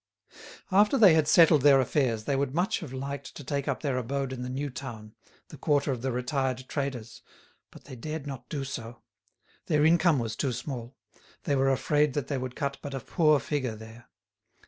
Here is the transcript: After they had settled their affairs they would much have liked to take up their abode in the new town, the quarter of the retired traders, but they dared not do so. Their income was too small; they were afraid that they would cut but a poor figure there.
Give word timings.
After 0.71 0.97
they 0.97 1.13
had 1.13 1.27
settled 1.27 1.61
their 1.61 1.79
affairs 1.79 2.23
they 2.23 2.35
would 2.35 2.55
much 2.55 2.79
have 2.79 2.91
liked 2.91 3.35
to 3.35 3.43
take 3.43 3.67
up 3.67 3.81
their 3.83 3.99
abode 3.99 4.33
in 4.33 4.41
the 4.41 4.49
new 4.49 4.71
town, 4.71 5.13
the 5.49 5.59
quarter 5.59 5.91
of 5.91 6.01
the 6.01 6.11
retired 6.11 6.65
traders, 6.67 7.21
but 7.69 7.83
they 7.83 7.95
dared 7.95 8.25
not 8.25 8.49
do 8.49 8.63
so. 8.63 9.03
Their 9.67 9.85
income 9.85 10.17
was 10.17 10.35
too 10.35 10.53
small; 10.53 10.95
they 11.43 11.55
were 11.55 11.69
afraid 11.69 12.15
that 12.15 12.29
they 12.29 12.39
would 12.39 12.55
cut 12.55 12.77
but 12.81 12.95
a 12.95 12.99
poor 12.99 13.39
figure 13.39 13.75
there. 13.75 14.09